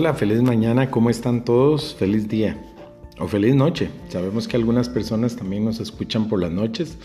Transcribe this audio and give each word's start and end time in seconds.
Hola, 0.00 0.14
feliz 0.14 0.40
mañana, 0.42 0.92
¿cómo 0.92 1.10
están 1.10 1.44
todos? 1.44 1.92
Feliz 1.96 2.28
día 2.28 2.56
o 3.18 3.26
feliz 3.26 3.56
noche. 3.56 3.90
Sabemos 4.08 4.46
que 4.46 4.56
algunas 4.56 4.88
personas 4.88 5.34
también 5.34 5.64
nos 5.64 5.80
escuchan 5.80 6.28
por 6.28 6.38
las 6.38 6.52
noches. 6.52 6.96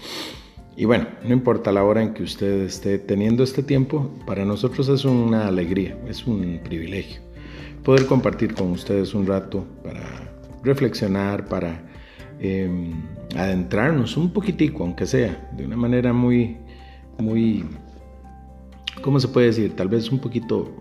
Y 0.78 0.86
bueno, 0.86 1.07
no 1.24 1.34
importa 1.34 1.71
la 1.71 1.84
hora 1.84 2.04
en 2.04 2.14
que 2.14 2.21
usted 2.21 2.61
esté 2.61 3.00
teniendo 3.00 3.43
este 3.43 3.64
tiempo, 3.64 4.11
para 4.28 4.46
nosotros 4.46 4.89
es 4.89 5.06
una 5.06 5.48
alegría, 5.48 5.98
es 6.07 6.28
un 6.28 6.60
privilegio 6.64 7.20
poder 7.84 8.06
compartir 8.06 8.54
con 8.54 8.70
ustedes 8.70 9.16
un 9.16 9.25
rato 9.25 9.66
para 9.84 10.32
reflexionar, 10.64 11.48
para 11.48 11.84
em, 12.39 12.94
adentrarnos 13.36 14.18
un 14.18 14.32
poquitico, 14.32 14.83
aunque 14.83 15.07
sea, 15.07 15.50
de 15.57 15.66
una 15.66 15.78
manera 15.78 16.14
muy, 16.14 16.57
muy, 17.18 17.66
¿cómo 19.02 19.19
se 19.19 19.30
puede 19.30 19.47
decir? 19.47 19.75
Tal 19.75 19.88
vez 19.88 20.11
un 20.11 20.19
poquito 20.19 20.71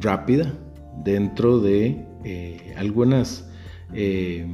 rápida 0.00 0.52
dentro 1.04 1.60
de 1.60 2.04
eh, 2.24 2.74
algunas 2.76 3.48
eh, 3.94 4.46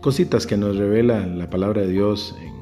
cositas 0.00 0.46
que 0.46 0.56
nos 0.56 0.76
revela 0.76 1.26
la 1.26 1.50
palabra 1.50 1.82
de 1.82 1.88
Dios 1.88 2.36
en, 2.40 2.58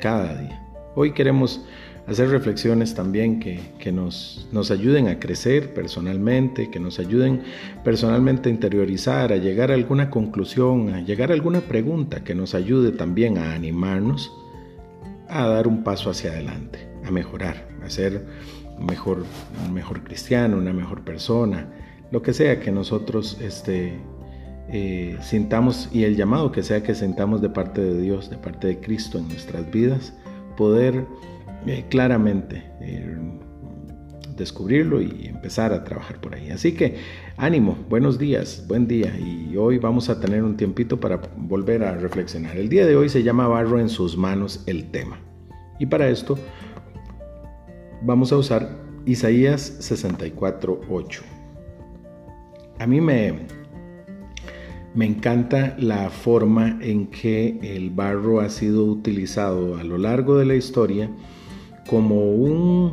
cada 0.00 0.40
día. 0.40 0.62
Hoy 0.94 1.12
queremos 1.12 1.64
hacer 2.06 2.28
reflexiones 2.30 2.94
también 2.94 3.40
que, 3.40 3.58
que 3.80 3.90
nos, 3.90 4.48
nos, 4.52 4.70
ayuden 4.70 5.08
a 5.08 5.18
crecer 5.18 5.74
personalmente, 5.74 6.70
que 6.70 6.78
nos 6.78 7.00
ayuden 7.00 7.42
personalmente 7.82 8.48
a 8.48 8.52
interiorizar, 8.52 9.32
a 9.32 9.36
llegar 9.36 9.72
a 9.72 9.74
alguna 9.74 10.08
conclusión, 10.08 10.94
a 10.94 11.00
llegar 11.00 11.32
a 11.32 11.34
alguna 11.34 11.62
pregunta 11.62 12.22
que 12.22 12.36
nos 12.36 12.54
ayude 12.54 12.92
también 12.92 13.38
a 13.38 13.54
animarnos 13.54 14.30
a 15.28 15.46
dar 15.46 15.68
un 15.68 15.84
paso 15.84 16.10
hacia 16.10 16.30
adelante, 16.30 16.88
a 17.04 17.10
mejorar, 17.10 17.68
a 17.84 17.90
ser 17.90 18.26
mejor, 18.80 19.24
un 19.66 19.72
mejor 19.72 20.02
cristiano, 20.04 20.56
una 20.56 20.72
mejor 20.72 21.02
persona, 21.02 21.68
lo 22.10 22.22
que 22.22 22.32
sea 22.32 22.60
que 22.60 22.70
nosotros 22.70 23.38
este, 23.40 23.98
eh, 24.70 25.16
sintamos 25.22 25.88
y 25.92 26.04
el 26.04 26.16
llamado 26.16 26.52
que 26.52 26.62
sea 26.62 26.82
que 26.82 26.94
sintamos 26.94 27.40
de 27.40 27.50
parte 27.50 27.80
de 27.80 28.00
Dios, 28.00 28.30
de 28.30 28.36
parte 28.36 28.66
de 28.66 28.80
Cristo 28.80 29.18
en 29.18 29.28
nuestras 29.28 29.70
vidas, 29.70 30.14
poder 30.56 31.06
eh, 31.66 31.84
claramente 31.88 32.64
eh, 32.80 33.16
descubrirlo 34.36 35.02
y 35.02 35.26
empezar 35.26 35.72
a 35.72 35.84
trabajar 35.84 36.20
por 36.20 36.34
ahí. 36.34 36.50
Así 36.50 36.72
que 36.72 36.96
ánimo, 37.36 37.76
buenos 37.88 38.18
días, 38.18 38.64
buen 38.68 38.86
día 38.86 39.12
y 39.18 39.56
hoy 39.56 39.78
vamos 39.78 40.08
a 40.08 40.20
tener 40.20 40.42
un 40.44 40.56
tiempito 40.56 40.98
para 41.00 41.20
volver 41.36 41.82
a 41.82 41.96
reflexionar. 41.96 42.56
El 42.56 42.68
día 42.68 42.86
de 42.86 42.96
hoy 42.96 43.08
se 43.08 43.22
llama 43.22 43.48
Barro 43.48 43.80
en 43.80 43.88
sus 43.88 44.16
manos 44.16 44.62
el 44.66 44.90
tema. 44.90 45.18
Y 45.78 45.86
para 45.86 46.08
esto 46.08 46.38
vamos 48.02 48.32
a 48.32 48.36
usar 48.36 48.76
Isaías 49.06 49.78
64.8. 49.80 51.20
A 52.78 52.86
mí 52.86 53.00
me, 53.00 53.34
me 54.94 55.06
encanta 55.06 55.76
la 55.78 56.10
forma 56.10 56.78
en 56.80 57.06
que 57.08 57.58
el 57.62 57.90
barro 57.90 58.40
ha 58.40 58.48
sido 58.48 58.84
utilizado 58.84 59.76
a 59.76 59.84
lo 59.84 59.98
largo 59.98 60.36
de 60.36 60.44
la 60.44 60.54
historia 60.54 61.10
como 61.88 62.32
un 62.32 62.92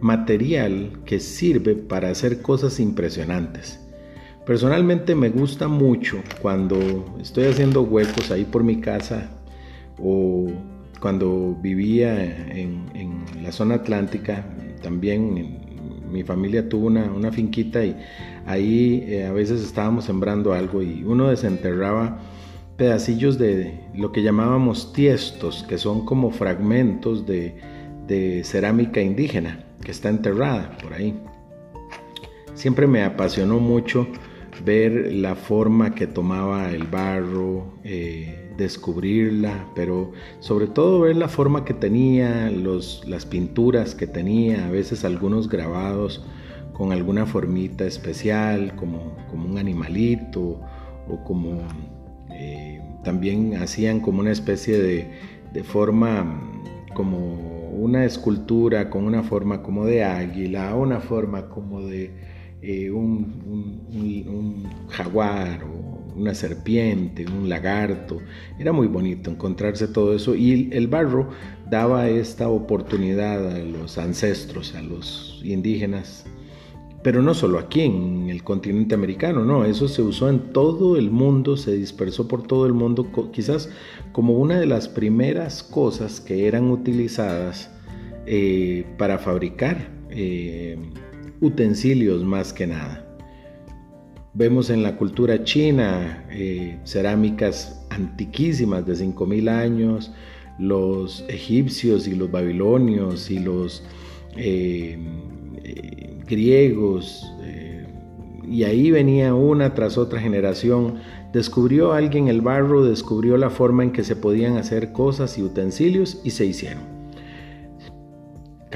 material 0.00 1.00
que 1.04 1.18
sirve 1.18 1.74
para 1.74 2.10
hacer 2.10 2.42
cosas 2.42 2.78
impresionantes. 2.78 3.80
Personalmente 4.46 5.14
me 5.14 5.28
gusta 5.28 5.68
mucho 5.68 6.22
cuando 6.40 7.16
estoy 7.20 7.44
haciendo 7.44 7.82
huecos 7.82 8.30
ahí 8.30 8.44
por 8.44 8.64
mi 8.64 8.80
casa 8.80 9.30
o 9.98 10.46
cuando 11.00 11.56
vivía 11.60 12.24
en, 12.50 12.88
la 13.42 13.52
zona 13.52 13.76
atlántica, 13.76 14.44
también 14.82 15.60
mi 16.10 16.22
familia 16.22 16.68
tuvo 16.68 16.88
una, 16.88 17.32
finquita 17.32 17.84
y 17.84 17.96
ahí 18.46 19.04
eh, 19.06 19.26
a 19.26 19.32
veces 19.32 19.62
estábamos 19.62 20.04
sembrando 20.04 20.52
algo 20.52 20.82
y 20.82 21.02
uno 21.04 21.28
desenterraba 21.28 22.18
pedacillos 22.76 23.38
de 23.38 23.80
lo 23.94 24.12
que 24.12 24.22
llamábamos 24.22 24.92
tiestos, 24.92 25.64
que 25.68 25.78
son 25.78 26.04
como 26.04 26.30
fragmentos 26.30 27.26
de, 27.26 27.54
de 28.06 28.42
cerámica 28.44 29.00
indígena 29.00 29.64
que 29.82 29.90
está 29.90 30.08
enterrada 30.08 30.76
por 30.82 30.94
ahí. 30.94 31.14
Siempre 32.54 32.86
me 32.86 33.04
apasionó 33.04 33.60
mucho 33.60 34.06
ver 34.64 35.12
la 35.12 35.34
forma 35.34 35.94
que 35.94 36.06
tomaba 36.06 36.70
el 36.70 36.84
barro, 36.84 37.78
eh, 37.84 38.47
descubrirla, 38.58 39.66
pero 39.74 40.12
sobre 40.40 40.66
todo 40.66 41.00
ver 41.00 41.16
la 41.16 41.28
forma 41.28 41.64
que 41.64 41.72
tenía, 41.72 42.50
los, 42.50 43.02
las 43.06 43.24
pinturas 43.24 43.94
que 43.94 44.06
tenía, 44.06 44.66
a 44.66 44.70
veces 44.70 45.04
algunos 45.04 45.48
grabados 45.48 46.22
con 46.74 46.92
alguna 46.92 47.24
formita 47.24 47.86
especial, 47.86 48.76
como, 48.76 49.16
como 49.30 49.48
un 49.48 49.56
animalito, 49.56 50.60
o 51.08 51.24
como 51.24 51.62
eh, 52.30 52.82
también 53.04 53.54
hacían 53.56 54.00
como 54.00 54.20
una 54.20 54.32
especie 54.32 54.78
de, 54.78 55.10
de 55.52 55.64
forma 55.64 56.42
como 56.94 57.68
una 57.70 58.04
escultura 58.04 58.90
con 58.90 59.04
una 59.04 59.22
forma 59.22 59.62
como 59.62 59.86
de 59.86 60.02
águila, 60.02 60.74
una 60.74 61.00
forma 61.00 61.48
como 61.48 61.82
de 61.82 62.12
eh, 62.60 62.90
un, 62.90 64.68
jaguar 64.88 65.60
una 66.18 66.34
serpiente, 66.34 67.26
un 67.26 67.48
lagarto. 67.48 68.18
Era 68.58 68.72
muy 68.72 68.86
bonito 68.86 69.30
encontrarse 69.30 69.88
todo 69.88 70.14
eso 70.14 70.34
y 70.34 70.68
el 70.72 70.88
barro 70.88 71.28
daba 71.70 72.08
esta 72.08 72.48
oportunidad 72.48 73.50
a 73.50 73.58
los 73.58 73.98
ancestros, 73.98 74.74
a 74.74 74.82
los 74.82 75.40
indígenas, 75.44 76.26
pero 77.02 77.22
no 77.22 77.32
solo 77.34 77.58
aquí 77.58 77.82
en 77.82 78.28
el 78.28 78.42
continente 78.42 78.94
americano, 78.94 79.44
no, 79.44 79.64
eso 79.64 79.88
se 79.88 80.02
usó 80.02 80.28
en 80.28 80.52
todo 80.52 80.96
el 80.96 81.10
mundo, 81.10 81.56
se 81.56 81.72
dispersó 81.72 82.26
por 82.26 82.42
todo 82.42 82.66
el 82.66 82.74
mundo, 82.74 83.10
quizás 83.32 83.70
como 84.12 84.34
una 84.38 84.58
de 84.58 84.66
las 84.66 84.88
primeras 84.88 85.62
cosas 85.62 86.20
que 86.20 86.46
eran 86.48 86.70
utilizadas 86.70 87.70
eh, 88.26 88.84
para 88.98 89.18
fabricar. 89.18 89.96
Eh, 90.10 90.76
utensilios 91.40 92.24
más 92.24 92.52
que 92.52 92.66
nada. 92.66 93.07
Vemos 94.34 94.70
en 94.70 94.82
la 94.82 94.96
cultura 94.96 95.42
china 95.42 96.24
eh, 96.30 96.78
cerámicas 96.84 97.84
antiquísimas 97.90 98.86
de 98.86 98.94
5.000 98.94 99.48
años, 99.48 100.12
los 100.58 101.24
egipcios 101.28 102.06
y 102.06 102.14
los 102.14 102.30
babilonios 102.30 103.30
y 103.30 103.38
los 103.38 103.82
eh, 104.36 104.98
eh, 105.64 106.18
griegos, 106.26 107.32
y 108.50 108.64
ahí 108.64 108.90
venía 108.90 109.34
una 109.34 109.74
tras 109.74 109.98
otra 109.98 110.20
generación. 110.20 111.00
Descubrió 111.34 111.92
alguien 111.92 112.28
el 112.28 112.40
barro, 112.40 112.82
descubrió 112.82 113.36
la 113.36 113.50
forma 113.50 113.82
en 113.82 113.92
que 113.92 114.04
se 114.04 114.16
podían 114.16 114.56
hacer 114.56 114.92
cosas 114.92 115.36
y 115.36 115.42
utensilios 115.42 116.22
y 116.24 116.30
se 116.30 116.46
hicieron 116.46 116.97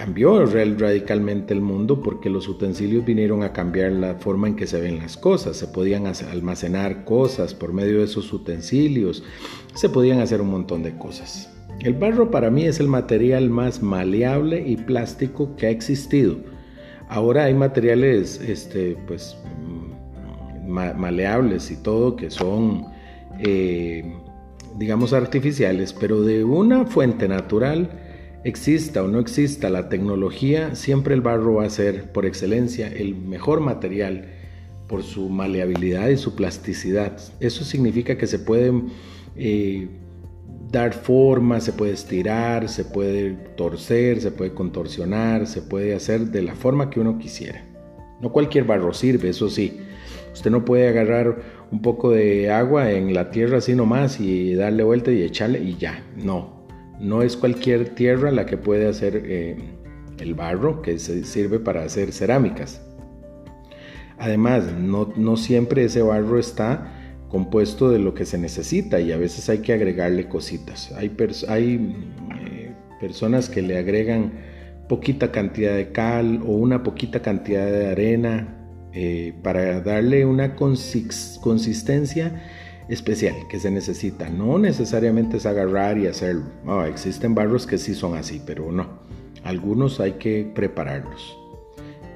cambió 0.05 0.45
radicalmente 0.45 1.55
el 1.55 1.61
mundo 1.61 2.03
porque 2.03 2.29
los 2.29 2.49
utensilios 2.49 3.05
vinieron 3.05 3.45
a 3.45 3.53
cambiar 3.53 3.93
la 3.93 4.17
forma 4.17 4.49
en 4.49 4.57
que 4.57 4.67
se 4.67 4.81
ven 4.81 4.99
las 4.99 5.17
cosas. 5.17 5.57
Se 5.57 5.69
podían 5.69 6.09
almacenar 6.09 7.05
cosas 7.05 7.55
por 7.55 7.73
medio 7.73 7.99
de 7.99 8.07
esos 8.07 8.33
utensilios, 8.33 9.23
se 9.75 9.89
podían 9.89 10.19
hacer 10.19 10.41
un 10.41 10.51
montón 10.51 10.83
de 10.83 10.99
cosas. 10.99 11.55
El 11.79 11.95
barro 11.95 12.33
para 12.33 12.51
mí 12.51 12.65
es 12.65 12.81
el 12.81 12.89
material 12.89 13.49
más 13.49 13.81
maleable 13.81 14.65
y 14.67 14.77
plástico 14.77 15.55
que 15.55 15.67
ha 15.67 15.71
existido. 15.71 16.35
Ahora 17.09 17.45
hay 17.45 17.55
materiales 17.55 18.41
este, 18.41 18.97
pues, 19.07 19.37
mm, 20.67 20.69
maleables 20.69 21.71
y 21.71 21.77
todo 21.77 22.17
que 22.17 22.29
son, 22.29 22.87
eh, 23.39 24.03
digamos, 24.77 25.13
artificiales, 25.13 25.93
pero 25.93 26.23
de 26.23 26.43
una 26.43 26.87
fuente 26.87 27.29
natural 27.29 28.02
Exista 28.45 29.03
o 29.03 29.09
no 29.09 29.21
exista 29.21 29.71
la 29.71 29.89
tecnología, 29.89 30.75
siempre 30.75 31.15
el 31.15 31.21
barro 31.21 31.55
va 31.55 31.65
a 31.65 31.71
ser 31.71 32.11
por 32.13 32.27
excelencia 32.27 32.89
el 32.89 33.15
mejor 33.15 33.61
material 33.61 34.27
por 34.89 35.05
su 35.05 35.29
maleabilidad 35.29 36.09
y 36.09 36.17
su 36.17 36.35
plasticidad. 36.35 37.17
Eso 37.39 37.65
significa 37.65 38.19
que 38.19 38.27
se 38.27 38.41
puede 38.41 38.73
eh, 39.37 39.89
dar 40.73 40.93
forma, 40.93 41.61
se 41.61 41.73
puede 41.73 41.93
estirar, 41.93 42.69
se 42.69 42.85
puede 42.85 43.31
torcer, 43.57 44.21
se 44.21 44.33
puede 44.33 44.53
contorsionar, 44.55 45.47
se 45.47 45.63
puede 45.63 45.95
hacer 45.95 46.27
de 46.27 46.43
la 46.43 46.55
forma 46.57 46.91
que 46.91 46.99
uno 46.99 47.19
quisiera. 47.19 47.65
No 48.21 48.33
cualquier 48.33 48.65
barro 48.65 48.93
sirve, 48.93 49.29
eso 49.29 49.49
sí. 49.49 49.79
Usted 50.33 50.51
no 50.51 50.65
puede 50.65 50.89
agarrar 50.89 51.43
un 51.71 51.81
poco 51.81 52.11
de 52.11 52.51
agua 52.51 52.91
en 52.91 53.15
la 53.15 53.31
tierra 53.31 53.59
así 53.59 53.75
nomás 53.75 54.19
y 54.19 54.55
darle 54.55 54.83
vuelta 54.83 55.13
y 55.13 55.23
echarle 55.23 55.61
y 55.61 55.77
ya. 55.77 56.03
No, 56.17 56.62
no 57.03 57.23
es 57.23 57.37
cualquier 57.37 57.91
tierra 57.91 58.31
la 58.31 58.47
que 58.47 58.57
puede 58.57 58.89
hacer 58.89 59.23
eh, 59.27 59.57
el 60.19 60.35
barro 60.35 60.81
que 60.83 60.99
sirve 60.99 61.59
para 61.59 61.83
hacer 61.83 62.13
cerámicas. 62.13 62.81
Además, 64.19 64.73
no, 64.73 65.37
siempre 65.37 65.85
ese 65.85 66.01
barro 66.01 66.39
está 66.39 66.93
compuesto 67.29 67.91
de 67.91 67.99
lo 67.99 68.15
que 68.15 68.25
se 68.25 68.39
necesita 68.39 69.01
y 69.01 69.11
a 69.11 69.17
veces 69.17 69.49
hay 69.49 69.59
que 69.59 69.73
agregarle 69.73 70.29
cositas. 70.29 70.93
Hay, 70.93 71.17
hay 71.49 71.97
eh, 72.41 72.73
personas 73.01 73.49
que 73.49 73.63
le 73.63 73.79
agregan 73.79 74.33
poquita 74.89 75.33
cantidad 75.33 75.75
de 75.75 75.91
cal 75.91 76.41
o 76.47 76.53
una 76.53 76.85
poquita 76.85 77.21
cantidad 77.21 77.67
de 77.67 77.89
arena 77.89 78.59
eh, 78.93 79.35
para 79.43 79.81
darle 79.81 80.25
una 80.25 80.55
consistencia 80.55 82.43
especial 82.89 83.35
que 83.49 83.59
se 83.59 83.71
necesita. 83.71 84.29
No 84.29 84.59
necesariamente 84.59 85.37
es 85.37 85.47
agarrar 85.47 85.99
y 85.99 86.07
hacerlo. 86.07 86.45
existen 86.87 87.35
barros 87.35 87.67
que 87.67 87.79
sí 87.79 87.95
son 87.95 88.17
así, 88.17 88.41
pero 88.45 88.71
no. 88.71 88.87
Algunos 89.45 90.01
hay 90.01 90.13
que 90.13 90.51
prepararlos. 90.55 91.37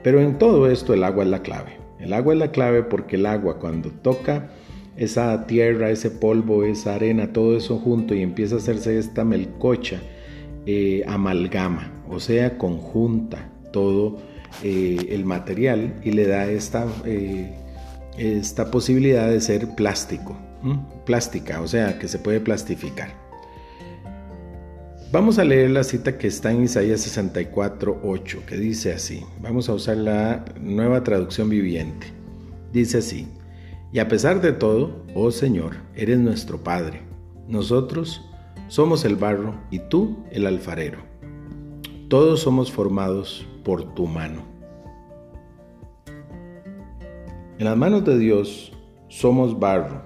Pero 0.02 0.20
en 0.20 0.38
todo 0.38 0.70
esto 0.70 0.94
el 0.94 1.04
agua 1.04 1.24
es 1.24 1.30
la 1.30 1.42
clave. 1.42 1.78
El 1.98 2.12
agua 2.12 2.34
es 2.34 2.38
la 2.38 2.52
clave 2.52 2.82
porque 2.82 3.16
el 3.16 3.26
agua 3.26 3.58
cuando 3.58 3.90
toca 3.90 4.50
esa 4.96 5.46
tierra, 5.46 5.90
ese 5.90 6.10
polvo, 6.10 6.64
esa 6.64 6.94
arena, 6.94 7.32
todo 7.32 7.56
eso 7.56 7.78
junto 7.78 8.14
y 8.14 8.22
empieza 8.22 8.56
a 8.56 8.58
hacerse 8.58 8.98
esta 8.98 9.24
melcocha, 9.24 10.00
eh, 10.66 11.04
amalgama, 11.06 11.92
o 12.08 12.18
sea, 12.18 12.58
conjunta 12.58 13.50
todo 13.72 14.18
eh, 14.62 15.08
el 15.10 15.24
material 15.24 16.00
y 16.02 16.12
le 16.12 16.26
da 16.26 16.48
esta, 16.48 16.86
eh, 17.04 17.54
esta 18.16 18.70
posibilidad 18.70 19.28
de 19.28 19.40
ser 19.40 19.74
plástico, 19.74 20.36
plástica, 21.04 21.60
o 21.60 21.68
sea, 21.68 21.98
que 21.98 22.08
se 22.08 22.18
puede 22.18 22.40
plastificar. 22.40 23.10
Vamos 25.12 25.38
a 25.38 25.44
leer 25.44 25.70
la 25.70 25.84
cita 25.84 26.18
que 26.18 26.26
está 26.26 26.50
en 26.50 26.64
Isaías 26.64 27.00
64, 27.00 28.00
8, 28.02 28.42
que 28.46 28.56
dice 28.56 28.92
así. 28.92 29.24
Vamos 29.40 29.68
a 29.68 29.74
usar 29.74 29.96
la 29.96 30.44
nueva 30.60 31.04
traducción 31.04 31.48
viviente. 31.48 32.08
Dice 32.72 32.98
así, 32.98 33.28
y 33.92 34.00
a 34.00 34.08
pesar 34.08 34.40
de 34.40 34.52
todo, 34.52 35.04
oh 35.14 35.30
Señor, 35.30 35.76
eres 35.94 36.18
nuestro 36.18 36.62
Padre. 36.62 37.02
Nosotros 37.48 38.20
somos 38.68 39.04
el 39.04 39.14
barro 39.14 39.54
y 39.70 39.78
tú 39.78 40.24
el 40.32 40.46
alfarero. 40.46 40.98
Todos 42.08 42.40
somos 42.40 42.72
formados 42.72 43.46
por 43.64 43.94
tu 43.94 44.06
mano. 44.06 44.42
En 47.58 47.64
las 47.64 47.76
manos 47.76 48.04
de 48.04 48.18
Dios 48.18 48.72
somos 49.08 49.58
barro. 49.58 50.02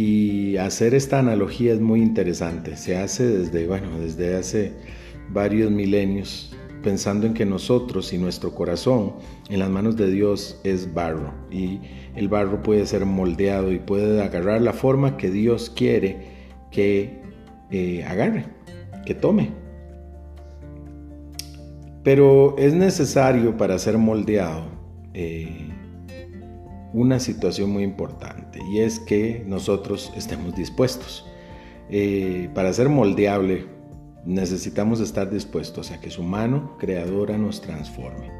Y 0.00 0.56
hacer 0.58 0.94
esta 0.94 1.18
analogía 1.18 1.72
es 1.72 1.80
muy 1.80 2.00
interesante. 2.00 2.76
Se 2.76 2.96
hace 2.96 3.26
desde, 3.26 3.66
bueno, 3.66 3.98
desde 3.98 4.36
hace 4.36 4.74
varios 5.28 5.72
milenios, 5.72 6.56
pensando 6.84 7.26
en 7.26 7.34
que 7.34 7.44
nosotros 7.44 8.12
y 8.12 8.18
nuestro 8.18 8.54
corazón 8.54 9.14
en 9.50 9.58
las 9.58 9.68
manos 9.68 9.96
de 9.96 10.08
Dios 10.08 10.60
es 10.62 10.94
barro. 10.94 11.34
Y 11.50 11.80
el 12.14 12.28
barro 12.28 12.62
puede 12.62 12.86
ser 12.86 13.06
moldeado 13.06 13.72
y 13.72 13.80
puede 13.80 14.22
agarrar 14.22 14.62
la 14.62 14.72
forma 14.72 15.16
que 15.16 15.32
Dios 15.32 15.68
quiere 15.68 16.28
que 16.70 17.20
eh, 17.72 18.04
agarre, 18.04 18.44
que 19.04 19.16
tome. 19.16 19.50
Pero 22.04 22.54
es 22.56 22.72
necesario 22.72 23.56
para 23.56 23.76
ser 23.80 23.98
moldeado 23.98 24.66
eh, 25.12 25.72
una 26.98 27.20
situación 27.20 27.70
muy 27.70 27.84
importante 27.84 28.58
y 28.72 28.80
es 28.80 28.98
que 28.98 29.44
nosotros 29.46 30.12
estemos 30.16 30.56
dispuestos. 30.56 31.24
Eh, 31.90 32.50
para 32.54 32.72
ser 32.72 32.88
moldeable 32.88 33.66
necesitamos 34.24 35.00
estar 35.00 35.30
dispuestos 35.30 35.92
a 35.92 36.00
que 36.00 36.10
su 36.10 36.24
mano 36.24 36.76
creadora 36.78 37.38
nos 37.38 37.60
transforme. 37.60 38.30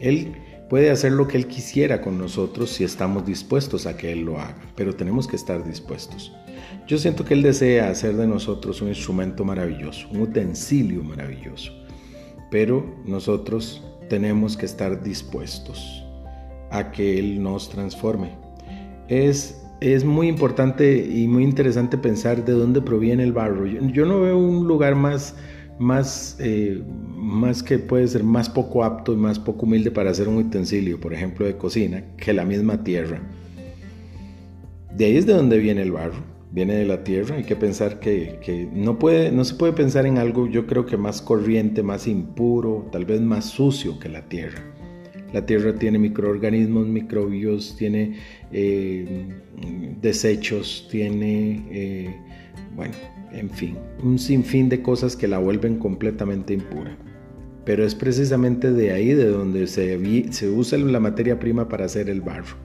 Él 0.00 0.34
puede 0.68 0.90
hacer 0.90 1.12
lo 1.12 1.28
que 1.28 1.36
Él 1.36 1.46
quisiera 1.46 2.02
con 2.02 2.18
nosotros 2.18 2.70
si 2.70 2.82
estamos 2.82 3.24
dispuestos 3.24 3.86
a 3.86 3.96
que 3.96 4.10
Él 4.12 4.22
lo 4.22 4.40
haga, 4.40 4.60
pero 4.74 4.96
tenemos 4.96 5.28
que 5.28 5.36
estar 5.36 5.64
dispuestos. 5.64 6.32
Yo 6.88 6.98
siento 6.98 7.24
que 7.24 7.34
Él 7.34 7.42
desea 7.42 7.88
hacer 7.88 8.16
de 8.16 8.26
nosotros 8.26 8.82
un 8.82 8.88
instrumento 8.88 9.44
maravilloso, 9.44 10.08
un 10.10 10.22
utensilio 10.22 11.04
maravilloso, 11.04 11.72
pero 12.50 12.84
nosotros 13.06 13.80
tenemos 14.08 14.56
que 14.56 14.66
estar 14.66 15.02
dispuestos 15.04 16.01
a 16.72 16.90
que 16.90 17.18
Él 17.18 17.42
nos 17.42 17.68
transforme. 17.68 18.30
Es, 19.08 19.62
es 19.80 20.04
muy 20.04 20.28
importante 20.28 21.06
y 21.06 21.28
muy 21.28 21.44
interesante 21.44 21.98
pensar 21.98 22.44
de 22.44 22.52
dónde 22.52 22.80
proviene 22.80 23.22
el 23.22 23.32
barro. 23.32 23.66
Yo, 23.66 24.06
no 24.06 24.20
veo 24.20 24.38
un 24.38 24.66
lugar 24.66 24.94
más, 24.94 25.36
más, 25.78 26.36
eh, 26.40 26.82
más 27.14 27.62
que 27.62 27.78
puede 27.78 28.08
ser 28.08 28.24
más 28.24 28.48
poco 28.48 28.84
apto 28.84 29.12
y 29.12 29.16
más 29.16 29.38
poco 29.38 29.66
humilde 29.66 29.90
para 29.90 30.10
hacer 30.10 30.28
un 30.28 30.38
utensilio, 30.38 30.98
por 30.98 31.12
ejemplo, 31.12 31.46
de 31.46 31.56
cocina, 31.56 32.02
que 32.16 32.32
la 32.32 32.44
misma 32.44 32.82
tierra. 32.82 33.20
De 34.96 35.04
ahí 35.04 35.16
es 35.16 35.26
de 35.26 35.34
donde 35.34 35.58
viene 35.58 35.82
el 35.82 35.92
barro 35.92 36.32
viene 36.52 36.74
de 36.74 36.84
la 36.84 37.02
tierra, 37.02 37.36
hay 37.36 37.44
que 37.44 37.56
pensar 37.56 37.98
que, 37.98 38.68
no, 38.72 38.98
puede, 38.98 39.32
no 39.32 39.44
se 39.44 39.54
puede 39.54 39.72
pensar 39.72 40.06
en 40.06 40.18
algo 40.18 40.46
yo 40.46 40.66
creo 40.66 40.84
que 40.84 40.98
más 40.98 41.22
corriente, 41.22 41.82
más 41.82 42.06
impuro, 42.06 42.88
tal 42.92 43.06
vez 43.06 43.20
más 43.20 43.46
sucio 43.46 43.98
que 43.98 44.08
la 44.10 44.28
tierra. 44.28 44.62
La 45.32 45.46
tierra 45.46 45.74
tiene 45.74 45.98
microorganismos, 45.98 46.86
microbios, 46.86 47.74
tiene 47.76 48.18
eh, 48.52 49.26
desechos, 50.00 50.86
tiene, 50.90 51.64
eh, 51.70 52.14
bueno, 52.76 52.94
en 53.32 53.48
fin, 53.48 53.78
un 54.02 54.18
sinfín 54.18 54.68
de 54.68 54.82
cosas 54.82 55.16
que 55.16 55.26
la 55.26 55.38
vuelven 55.38 55.78
completamente 55.78 56.52
impura. 56.52 56.96
Pero 57.64 57.84
es 57.86 57.94
precisamente 57.94 58.72
de 58.72 58.92
ahí 58.92 59.14
de 59.14 59.26
donde 59.26 59.66
se, 59.66 60.32
se 60.32 60.50
usa 60.50 60.78
la 60.78 61.00
materia 61.00 61.38
prima 61.38 61.68
para 61.68 61.86
hacer 61.86 62.10
el 62.10 62.20
barro. 62.20 62.56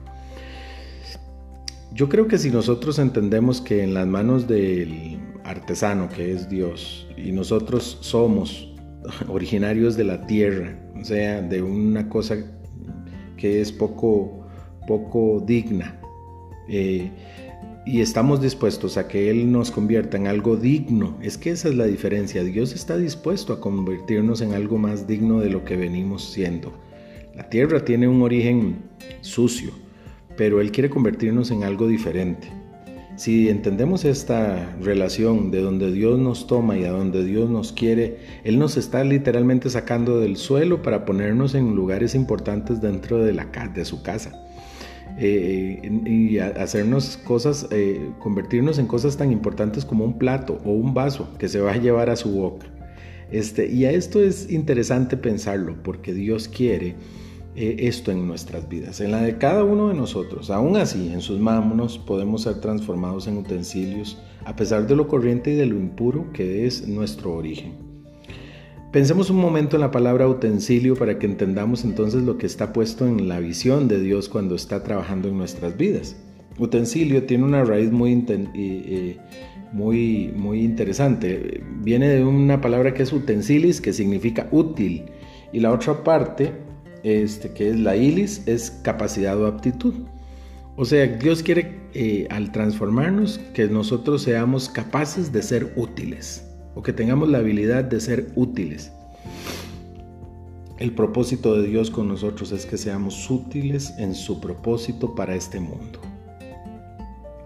Yo 1.94 2.08
creo 2.08 2.28
que 2.28 2.36
si 2.36 2.50
nosotros 2.50 2.98
entendemos 2.98 3.60
que 3.60 3.82
en 3.82 3.94
las 3.94 4.06
manos 4.06 4.46
del 4.46 5.18
artesano, 5.44 6.08
que 6.08 6.32
es 6.32 6.48
Dios, 6.48 7.08
y 7.16 7.32
nosotros 7.32 7.98
somos 8.02 8.68
originarios 9.28 9.96
de 9.96 10.04
la 10.04 10.26
tierra, 10.26 10.78
o 11.00 11.04
sea, 11.04 11.40
de 11.40 11.62
una 11.62 12.08
cosa 12.08 12.36
que 13.38 13.62
es 13.62 13.72
poco, 13.72 14.46
poco 14.86 15.42
digna, 15.46 15.98
eh, 16.68 17.10
y 17.86 18.02
estamos 18.02 18.42
dispuestos 18.42 18.98
a 18.98 19.08
que 19.08 19.30
Él 19.30 19.50
nos 19.50 19.70
convierta 19.70 20.18
en 20.18 20.26
algo 20.26 20.56
digno, 20.58 21.16
es 21.22 21.38
que 21.38 21.50
esa 21.50 21.68
es 21.68 21.74
la 21.74 21.86
diferencia. 21.86 22.44
Dios 22.44 22.74
está 22.74 22.98
dispuesto 22.98 23.54
a 23.54 23.60
convertirnos 23.62 24.42
en 24.42 24.52
algo 24.52 24.76
más 24.76 25.06
digno 25.06 25.40
de 25.40 25.48
lo 25.48 25.64
que 25.64 25.76
venimos 25.76 26.22
siendo. 26.22 26.70
La 27.34 27.48
tierra 27.48 27.86
tiene 27.86 28.06
un 28.06 28.20
origen 28.20 28.82
sucio, 29.22 29.70
pero 30.36 30.60
Él 30.60 30.70
quiere 30.70 30.90
convertirnos 30.90 31.50
en 31.50 31.64
algo 31.64 31.88
diferente. 31.88 32.57
Si 33.18 33.48
entendemos 33.48 34.04
esta 34.04 34.76
relación 34.80 35.50
de 35.50 35.60
donde 35.60 35.90
Dios 35.90 36.20
nos 36.20 36.46
toma 36.46 36.78
y 36.78 36.84
a 36.84 36.92
donde 36.92 37.24
Dios 37.24 37.50
nos 37.50 37.72
quiere, 37.72 38.18
Él 38.44 38.60
nos 38.60 38.76
está 38.76 39.02
literalmente 39.02 39.68
sacando 39.70 40.20
del 40.20 40.36
suelo 40.36 40.82
para 40.82 41.04
ponernos 41.04 41.56
en 41.56 41.74
lugares 41.74 42.14
importantes 42.14 42.80
dentro 42.80 43.18
de, 43.18 43.32
la, 43.32 43.46
de 43.74 43.84
su 43.84 44.04
casa. 44.04 44.40
Eh, 45.18 45.80
y 46.06 46.38
hacernos 46.38 47.16
cosas, 47.16 47.66
eh, 47.72 48.08
convertirnos 48.20 48.78
en 48.78 48.86
cosas 48.86 49.16
tan 49.16 49.32
importantes 49.32 49.84
como 49.84 50.04
un 50.04 50.16
plato 50.16 50.60
o 50.64 50.70
un 50.70 50.94
vaso 50.94 51.28
que 51.40 51.48
se 51.48 51.58
va 51.58 51.72
a 51.72 51.76
llevar 51.76 52.10
a 52.10 52.14
su 52.14 52.30
boca. 52.30 52.68
Este, 53.32 53.66
y 53.66 53.84
a 53.84 53.90
esto 53.90 54.22
es 54.22 54.48
interesante 54.48 55.16
pensarlo 55.16 55.74
porque 55.82 56.14
Dios 56.14 56.46
quiere 56.46 56.94
esto 57.58 58.12
en 58.12 58.26
nuestras 58.26 58.68
vidas, 58.68 59.00
en 59.00 59.10
la 59.10 59.22
de 59.22 59.38
cada 59.38 59.64
uno 59.64 59.88
de 59.88 59.94
nosotros. 59.94 60.50
Aún 60.50 60.76
así, 60.76 61.10
en 61.12 61.20
sus 61.20 61.38
manos 61.38 61.98
podemos 61.98 62.42
ser 62.42 62.60
transformados 62.60 63.26
en 63.26 63.38
utensilios, 63.38 64.18
a 64.44 64.54
pesar 64.56 64.86
de 64.86 64.96
lo 64.96 65.08
corriente 65.08 65.52
y 65.52 65.56
de 65.56 65.66
lo 65.66 65.76
impuro 65.76 66.32
que 66.32 66.66
es 66.66 66.86
nuestro 66.86 67.34
origen. 67.34 67.88
Pensemos 68.92 69.28
un 69.28 69.36
momento 69.36 69.76
en 69.76 69.82
la 69.82 69.90
palabra 69.90 70.26
utensilio 70.26 70.94
para 70.96 71.18
que 71.18 71.26
entendamos 71.26 71.84
entonces 71.84 72.22
lo 72.22 72.38
que 72.38 72.46
está 72.46 72.72
puesto 72.72 73.06
en 73.06 73.28
la 73.28 73.38
visión 73.38 73.86
de 73.86 74.00
Dios 74.00 74.28
cuando 74.30 74.54
está 74.54 74.82
trabajando 74.82 75.28
en 75.28 75.36
nuestras 75.36 75.76
vidas. 75.76 76.16
Utensilio 76.58 77.24
tiene 77.24 77.44
una 77.44 77.64
raíz 77.64 77.92
muy, 77.92 78.14
muy, 79.72 80.32
muy 80.34 80.60
interesante. 80.64 81.62
Viene 81.82 82.08
de 82.08 82.24
una 82.24 82.60
palabra 82.60 82.94
que 82.94 83.02
es 83.02 83.12
utensilis, 83.12 83.80
que 83.80 83.92
significa 83.92 84.48
útil, 84.50 85.04
y 85.52 85.60
la 85.60 85.70
otra 85.70 86.02
parte 86.02 86.52
este, 87.02 87.52
que 87.52 87.70
es 87.70 87.76
la 87.78 87.96
ilis, 87.96 88.42
es 88.46 88.70
capacidad 88.82 89.40
o 89.40 89.46
aptitud. 89.46 89.94
O 90.76 90.84
sea, 90.84 91.06
Dios 91.06 91.42
quiere 91.42 91.80
eh, 91.94 92.28
al 92.30 92.52
transformarnos 92.52 93.38
que 93.52 93.66
nosotros 93.66 94.22
seamos 94.22 94.68
capaces 94.68 95.32
de 95.32 95.42
ser 95.42 95.72
útiles 95.76 96.44
o 96.74 96.82
que 96.82 96.92
tengamos 96.92 97.28
la 97.28 97.38
habilidad 97.38 97.84
de 97.84 98.00
ser 98.00 98.28
útiles. 98.36 98.92
El 100.78 100.92
propósito 100.92 101.60
de 101.60 101.66
Dios 101.66 101.90
con 101.90 102.06
nosotros 102.06 102.52
es 102.52 102.64
que 102.64 102.76
seamos 102.76 103.28
útiles 103.28 103.94
en 103.98 104.14
su 104.14 104.40
propósito 104.40 105.16
para 105.16 105.34
este 105.34 105.58
mundo. 105.58 106.00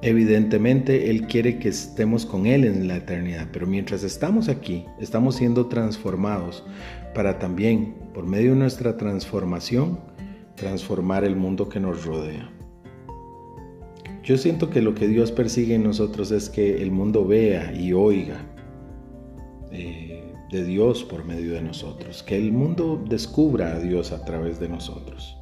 Evidentemente, 0.03 1.09
Él 1.09 1.27
quiere 1.29 1.59
que 1.59 1.69
estemos 1.69 2.27
con 2.27 2.47
Él 2.47 2.65
en 2.65 2.89
la 2.89 2.97
eternidad, 2.97 3.49
pero 3.53 3.67
mientras 3.67 4.03
estamos 4.03 4.49
aquí, 4.49 4.85
estamos 5.01 5.37
siendo 5.37 5.69
transformados 5.69 6.65
para 7.15 7.39
también, 7.39 7.95
por 8.15 8.27
medio 8.27 8.51
de 8.51 8.57
nuestra 8.57 8.97
transformación, 8.97 9.99
transformar 10.55 11.25
el 11.25 11.37
mundo 11.37 11.69
que 11.69 11.81
nos 11.81 12.05
rodea. 12.05 12.51
Yo 14.23 14.39
siento 14.39 14.71
que 14.71 14.83
lo 14.83 14.95
que 14.95 15.09
Dios 15.09 15.33
persigue 15.33 15.75
en 15.75 15.83
nosotros 15.83 16.31
es 16.31 16.49
que 16.49 16.81
el 16.81 16.93
mundo 16.93 17.27
vea 17.27 17.73
y 17.73 17.93
oiga 17.93 18.41
eh, 19.73 20.33
de 20.51 20.65
Dios 20.65 21.03
por 21.03 21.25
medio 21.25 21.55
de 21.55 21.63
nosotros, 21.63 22.23
que 22.23 22.37
el 22.37 22.53
mundo 22.53 23.03
descubra 23.09 23.75
a 23.75 23.81
Dios 23.81 24.13
a 24.13 24.25
través 24.25 24.61
de 24.61 24.69
nosotros. 24.69 25.37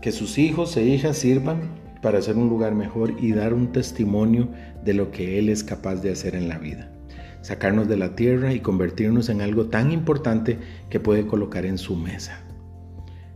Que 0.00 0.12
sus 0.12 0.38
hijos 0.38 0.76
e 0.76 0.84
hijas 0.84 1.16
sirvan 1.16 1.82
para 2.02 2.18
hacer 2.18 2.36
un 2.36 2.48
lugar 2.48 2.74
mejor 2.74 3.14
y 3.18 3.32
dar 3.32 3.54
un 3.54 3.72
testimonio 3.72 4.48
de 4.84 4.94
lo 4.94 5.10
que 5.10 5.38
Él 5.38 5.48
es 5.48 5.64
capaz 5.64 5.96
de 5.96 6.12
hacer 6.12 6.34
en 6.34 6.48
la 6.48 6.58
vida. 6.58 6.92
Sacarnos 7.42 7.88
de 7.88 7.96
la 7.96 8.14
tierra 8.16 8.54
y 8.54 8.60
convertirnos 8.60 9.28
en 9.28 9.42
algo 9.42 9.66
tan 9.66 9.92
importante 9.92 10.58
que 10.88 11.00
puede 11.00 11.26
colocar 11.26 11.66
en 11.66 11.76
su 11.76 11.96
mesa. 11.96 12.42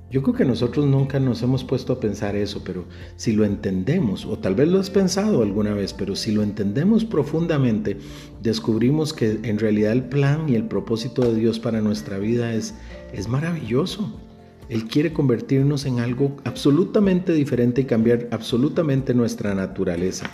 Yo 0.09 0.23
creo 0.23 0.37
que 0.37 0.45
nosotros 0.45 0.87
nunca 0.87 1.19
nos 1.19 1.43
hemos 1.43 1.65
puesto 1.65 1.93
a 1.93 1.99
pensar 1.99 2.37
eso, 2.37 2.63
pero 2.65 2.85
si 3.17 3.33
lo 3.33 3.45
entendemos, 3.45 4.25
o 4.25 4.39
tal 4.39 4.55
vez 4.55 4.69
lo 4.69 4.79
has 4.79 4.89
pensado 4.89 5.43
alguna 5.43 5.75
vez, 5.75 5.93
pero 5.93 6.15
si 6.15 6.31
lo 6.31 6.45
entendemos 6.45 7.05
profundamente, 7.05 7.99
descubrimos 8.41 9.13
que 9.13 9.41
en 9.43 9.59
realidad 9.59 9.91
el 9.91 10.05
plan 10.05 10.49
y 10.49 10.55
el 10.55 10.69
propósito 10.69 11.23
de 11.23 11.35
Dios 11.35 11.59
para 11.59 11.81
nuestra 11.81 12.19
vida 12.19 12.55
es, 12.55 12.75
es 13.13 13.29
maravilloso. 13.29 14.21
Él 14.69 14.85
quiere 14.87 15.13
convertirnos 15.13 15.87
en 15.87 15.99
algo 15.99 16.37
absolutamente 16.45 17.33
diferente 17.33 17.81
y 17.81 17.85
cambiar 17.85 18.29
absolutamente 18.31 19.13
nuestra 19.13 19.57
naturaleza. 19.57 20.31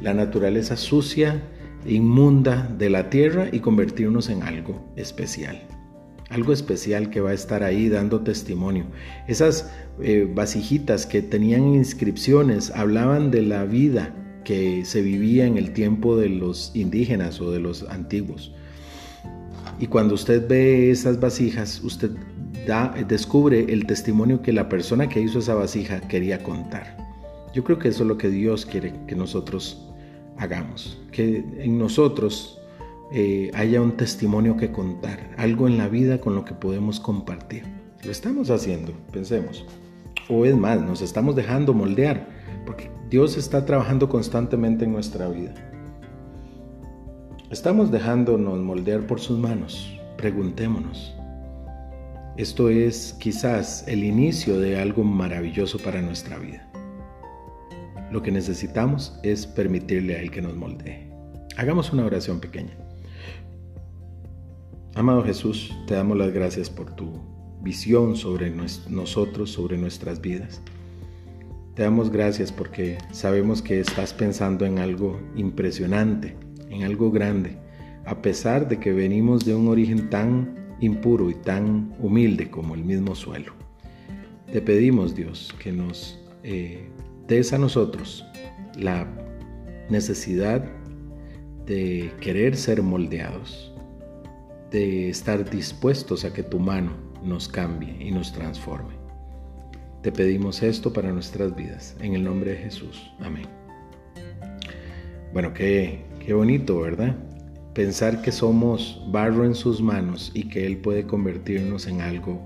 La 0.00 0.14
naturaleza 0.14 0.76
sucia, 0.78 1.42
inmunda 1.86 2.68
de 2.78 2.90
la 2.90 3.10
tierra 3.10 3.48
y 3.52 3.60
convertirnos 3.60 4.28
en 4.28 4.42
algo 4.42 4.92
especial 4.96 5.60
algo 6.30 6.52
especial 6.52 7.10
que 7.10 7.20
va 7.20 7.30
a 7.30 7.34
estar 7.34 7.62
ahí 7.62 7.88
dando 7.88 8.22
testimonio. 8.22 8.86
Esas 9.28 9.70
eh, 10.00 10.28
vasijitas 10.32 11.06
que 11.06 11.22
tenían 11.22 11.74
inscripciones 11.74 12.70
hablaban 12.70 13.30
de 13.30 13.42
la 13.42 13.64
vida 13.64 14.12
que 14.44 14.84
se 14.84 15.00
vivía 15.02 15.46
en 15.46 15.56
el 15.56 15.72
tiempo 15.72 16.16
de 16.16 16.28
los 16.28 16.72
indígenas 16.74 17.40
o 17.40 17.50
de 17.50 17.60
los 17.60 17.84
antiguos. 17.84 18.52
Y 19.78 19.86
cuando 19.86 20.14
usted 20.14 20.46
ve 20.48 20.90
esas 20.90 21.18
vasijas, 21.20 21.80
usted 21.82 22.10
da, 22.66 22.94
descubre 23.08 23.72
el 23.72 23.86
testimonio 23.86 24.42
que 24.42 24.52
la 24.52 24.68
persona 24.68 25.08
que 25.08 25.20
hizo 25.20 25.38
esa 25.38 25.54
vasija 25.54 26.00
quería 26.00 26.42
contar. 26.42 26.96
Yo 27.54 27.64
creo 27.64 27.78
que 27.78 27.88
eso 27.88 28.02
es 28.02 28.08
lo 28.08 28.18
que 28.18 28.28
Dios 28.28 28.66
quiere 28.66 28.92
que 29.06 29.14
nosotros 29.14 29.83
hagamos, 30.38 31.00
que 31.12 31.44
en 31.58 31.78
nosotros 31.78 32.60
eh, 33.12 33.50
haya 33.54 33.80
un 33.80 33.96
testimonio 33.96 34.56
que 34.56 34.72
contar, 34.72 35.34
algo 35.36 35.68
en 35.68 35.78
la 35.78 35.88
vida 35.88 36.20
con 36.20 36.34
lo 36.34 36.44
que 36.44 36.54
podemos 36.54 37.00
compartir. 37.00 37.64
Lo 38.04 38.10
estamos 38.10 38.50
haciendo, 38.50 38.92
pensemos. 39.12 39.64
O 40.28 40.44
es 40.44 40.56
más, 40.56 40.80
nos 40.80 41.02
estamos 41.02 41.36
dejando 41.36 41.74
moldear, 41.74 42.28
porque 42.66 42.90
Dios 43.10 43.36
está 43.36 43.64
trabajando 43.64 44.08
constantemente 44.08 44.84
en 44.84 44.92
nuestra 44.92 45.28
vida. 45.28 45.54
Estamos 47.50 47.92
dejándonos 47.92 48.58
moldear 48.58 49.06
por 49.06 49.20
sus 49.20 49.38
manos. 49.38 49.96
Preguntémonos. 50.16 51.14
Esto 52.36 52.68
es 52.68 53.14
quizás 53.20 53.86
el 53.86 54.02
inicio 54.02 54.58
de 54.58 54.80
algo 54.80 55.04
maravilloso 55.04 55.78
para 55.78 56.02
nuestra 56.02 56.36
vida. 56.38 56.68
Lo 58.10 58.22
que 58.22 58.30
necesitamos 58.30 59.18
es 59.22 59.46
permitirle 59.46 60.16
a 60.16 60.20
Él 60.20 60.30
que 60.30 60.42
nos 60.42 60.56
moldee. 60.56 61.10
Hagamos 61.56 61.92
una 61.92 62.04
oración 62.04 62.40
pequeña. 62.40 62.76
Amado 64.94 65.24
Jesús, 65.24 65.72
te 65.86 65.94
damos 65.94 66.16
las 66.16 66.32
gracias 66.32 66.70
por 66.70 66.94
tu 66.94 67.20
visión 67.62 68.14
sobre 68.14 68.52
nosotros, 68.88 69.50
sobre 69.50 69.76
nuestras 69.76 70.20
vidas. 70.20 70.60
Te 71.74 71.82
damos 71.82 72.10
gracias 72.10 72.52
porque 72.52 72.98
sabemos 73.10 73.60
que 73.60 73.80
estás 73.80 74.14
pensando 74.14 74.64
en 74.64 74.78
algo 74.78 75.20
impresionante, 75.34 76.36
en 76.70 76.84
algo 76.84 77.10
grande, 77.10 77.58
a 78.04 78.22
pesar 78.22 78.68
de 78.68 78.78
que 78.78 78.92
venimos 78.92 79.44
de 79.44 79.56
un 79.56 79.66
origen 79.66 80.08
tan 80.10 80.76
impuro 80.80 81.30
y 81.30 81.34
tan 81.34 81.94
humilde 81.98 82.50
como 82.50 82.74
el 82.74 82.84
mismo 82.84 83.16
suelo. 83.16 83.52
Te 84.52 84.60
pedimos, 84.60 85.16
Dios, 85.16 85.52
que 85.58 85.72
nos 85.72 86.20
eh, 86.44 86.88
des 87.26 87.52
a 87.52 87.58
nosotros 87.58 88.24
la 88.76 89.06
necesidad 89.88 90.64
de 91.66 92.12
querer 92.20 92.56
ser 92.56 92.82
moldeados 92.82 93.74
de 94.74 95.08
estar 95.08 95.48
dispuestos 95.48 96.24
a 96.24 96.32
que 96.32 96.42
tu 96.42 96.58
mano 96.58 96.96
nos 97.22 97.46
cambie 97.46 97.96
y 98.00 98.10
nos 98.10 98.32
transforme. 98.32 98.94
Te 100.02 100.10
pedimos 100.10 100.64
esto 100.64 100.92
para 100.92 101.12
nuestras 101.12 101.54
vidas, 101.54 101.96
en 102.00 102.14
el 102.14 102.24
nombre 102.24 102.50
de 102.50 102.56
Jesús. 102.56 103.12
Amén. 103.20 103.46
Bueno, 105.32 105.54
qué, 105.54 106.04
qué 106.18 106.34
bonito, 106.34 106.80
¿verdad? 106.80 107.16
Pensar 107.72 108.20
que 108.20 108.32
somos 108.32 109.00
barro 109.12 109.44
en 109.44 109.54
sus 109.54 109.80
manos 109.80 110.32
y 110.34 110.48
que 110.48 110.66
Él 110.66 110.78
puede 110.78 111.06
convertirnos 111.06 111.86
en 111.86 112.00
algo 112.00 112.42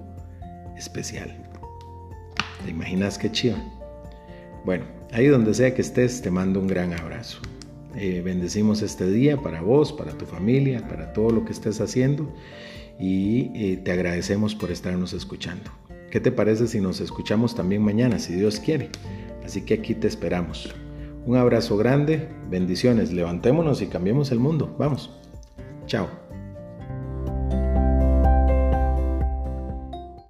especial. 0.76 1.34
¿Te 2.62 2.70
imaginas 2.70 3.16
qué 3.16 3.32
chido? 3.32 3.56
Bueno, 4.64 4.84
ahí 5.12 5.26
donde 5.26 5.54
sea 5.54 5.74
que 5.74 5.82
estés, 5.82 6.22
te 6.22 6.30
mando 6.30 6.60
un 6.60 6.66
gran 6.66 6.92
abrazo. 6.92 7.40
Eh, 7.96 8.22
bendecimos 8.24 8.82
este 8.82 9.10
día 9.10 9.38
para 9.38 9.62
vos, 9.62 9.92
para 9.92 10.12
tu 10.12 10.26
familia, 10.26 10.86
para 10.86 11.12
todo 11.12 11.30
lo 11.30 11.44
que 11.44 11.52
estés 11.52 11.80
haciendo 11.80 12.32
y 12.98 13.50
eh, 13.54 13.76
te 13.78 13.92
agradecemos 13.92 14.54
por 14.54 14.70
estarnos 14.70 15.12
escuchando. 15.12 15.70
¿Qué 16.10 16.20
te 16.20 16.32
parece 16.32 16.66
si 16.66 16.80
nos 16.80 17.00
escuchamos 17.00 17.54
también 17.54 17.82
mañana, 17.82 18.18
si 18.18 18.34
Dios 18.34 18.60
quiere? 18.60 18.90
Así 19.44 19.62
que 19.62 19.74
aquí 19.74 19.94
te 19.94 20.06
esperamos. 20.06 20.74
Un 21.26 21.36
abrazo 21.36 21.76
grande, 21.76 22.28
bendiciones, 22.50 23.12
levantémonos 23.12 23.82
y 23.82 23.86
cambiemos 23.86 24.32
el 24.32 24.38
mundo. 24.38 24.74
Vamos. 24.78 25.10
Chao. 25.86 26.17